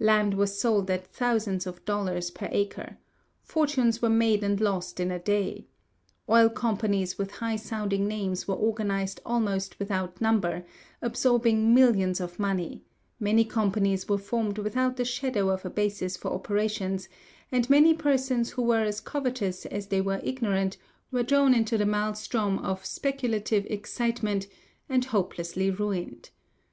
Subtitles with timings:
[0.00, 2.96] Land was sold at thousands of dollars per acre.
[3.44, 5.66] Fortunes were made and lost in a day.
[6.28, 10.64] Oil companies with high sounding names were organized almost without number,
[11.00, 12.82] absorbing millions of money;
[13.20, 17.08] many companies were formed without the shadow of a basis for operations,
[17.52, 20.76] and many persons who were as covetous as they were ignorant,
[21.12, 24.48] were drawn into the maelstrom of speculative excitement
[24.88, 26.30] and hopelessly ruined.